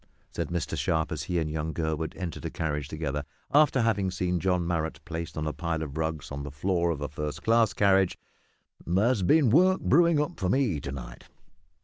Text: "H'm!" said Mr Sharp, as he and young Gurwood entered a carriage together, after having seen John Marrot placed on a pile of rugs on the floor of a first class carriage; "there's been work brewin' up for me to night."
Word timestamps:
"H'm!" 0.01 0.09
said 0.31 0.47
Mr 0.49 0.75
Sharp, 0.75 1.11
as 1.11 1.21
he 1.21 1.37
and 1.37 1.47
young 1.47 1.73
Gurwood 1.73 2.15
entered 2.17 2.43
a 2.45 2.49
carriage 2.49 2.87
together, 2.87 3.23
after 3.53 3.81
having 3.83 4.09
seen 4.09 4.39
John 4.39 4.65
Marrot 4.65 4.99
placed 5.05 5.37
on 5.37 5.45
a 5.45 5.53
pile 5.53 5.83
of 5.83 5.95
rugs 5.95 6.31
on 6.31 6.41
the 6.41 6.49
floor 6.49 6.89
of 6.89 7.01
a 7.01 7.07
first 7.07 7.43
class 7.43 7.71
carriage; 7.71 8.17
"there's 8.83 9.21
been 9.21 9.51
work 9.51 9.79
brewin' 9.79 10.19
up 10.19 10.39
for 10.39 10.49
me 10.49 10.79
to 10.79 10.91
night." 10.91 11.25